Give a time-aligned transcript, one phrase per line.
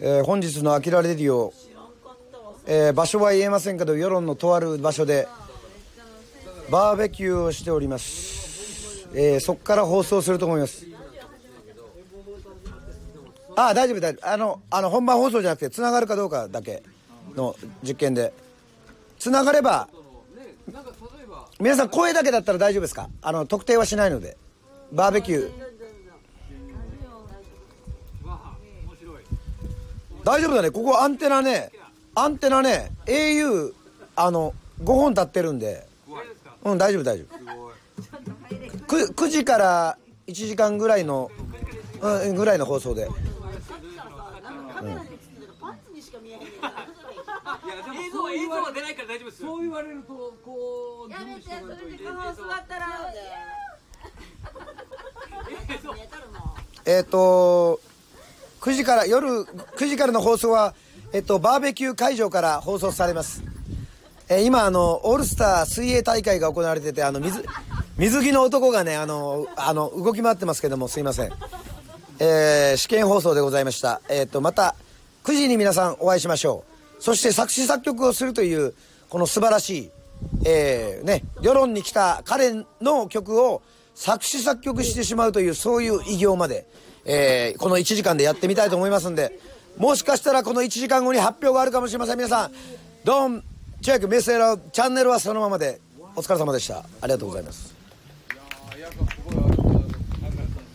[0.00, 1.52] えー本日の「あきらレディオ」
[2.66, 5.26] えー場所は言えませんけど世論のとある場所で
[6.70, 10.86] バーベキューをしております、えーそこから放送すると思います。
[13.56, 14.28] あ大丈夫大丈夫。
[14.28, 16.82] あのあの本番放送じゃなくてつながるかどうかだけ
[17.34, 18.32] の実験で。
[19.18, 19.88] つながれば
[21.58, 23.08] 皆さん声だけだったら大丈夫ですか？
[23.20, 24.36] あの特定はしないので。
[24.92, 25.67] バーベキュー。
[30.28, 30.70] 大丈夫だね。
[30.70, 31.70] ここアンテナね。
[32.14, 32.90] アンテナね。
[33.06, 33.72] au
[34.14, 35.88] あの5本立ってるんで。
[36.64, 38.94] うん大丈夫大丈夫。
[38.94, 39.96] 9, 9時から
[40.26, 41.30] 1時間ぐらいの、
[42.02, 43.04] うん、ぐらいの放送で。
[43.04, 43.08] 映
[48.12, 52.86] 像映像は出ないから大丈夫ですそう言われるとこうやめてそれで過半座ったら。
[56.84, 57.80] えっ、と
[58.68, 60.74] 9時から夜9時からの放送は、
[61.14, 63.42] えっと、バーベキュー会場から放送されます、
[64.28, 67.42] えー今あのオールスター水泳大会が行われててあの水
[67.96, 71.32] 水着の男がねあのあの動き回ってますけどもすいません。
[72.18, 74.02] えー試験放送でございました。
[74.10, 74.74] えっ、とまた
[75.24, 76.62] 9時に皆さんお会いしましょ
[77.00, 77.02] う。
[77.02, 78.74] そして作詞作曲をするという
[79.08, 79.90] この素晴らしい
[80.44, 83.62] えーね世論に来た彼の曲を
[83.98, 86.66] 作詞作曲してしまうというそういう偉業まで、
[87.04, 89.40] えー、この1時間でやってみたいと思いますんで
[89.76, 92.16] もしかしたらこの1時間後に発表があるかもしれません。
[92.16, 92.52] 皆さん
[93.04, 93.42] ドン
[93.82, 95.80] チェックメッセージチャンネルはそのままで。
[96.16, 96.78] お疲れ様でした。
[97.00, 97.72] ありがとうございます。